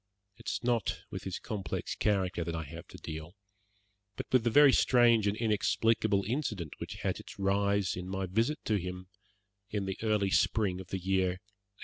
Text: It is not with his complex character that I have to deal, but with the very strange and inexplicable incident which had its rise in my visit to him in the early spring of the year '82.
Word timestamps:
It 0.35 0.47
is 0.49 0.63
not 0.63 1.01
with 1.11 1.25
his 1.25 1.37
complex 1.37 1.93
character 1.93 2.43
that 2.43 2.55
I 2.55 2.63
have 2.63 2.87
to 2.87 2.97
deal, 2.97 3.35
but 4.15 4.25
with 4.31 4.43
the 4.43 4.49
very 4.49 4.73
strange 4.73 5.27
and 5.27 5.37
inexplicable 5.37 6.23
incident 6.27 6.73
which 6.79 6.95
had 7.03 7.19
its 7.19 7.37
rise 7.37 7.95
in 7.95 8.09
my 8.09 8.25
visit 8.25 8.57
to 8.65 8.77
him 8.77 9.09
in 9.69 9.85
the 9.85 9.99
early 10.01 10.31
spring 10.31 10.81
of 10.81 10.87
the 10.87 10.97
year 10.97 11.33
'82. 11.33 11.41